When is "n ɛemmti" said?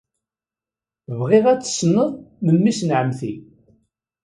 2.83-3.33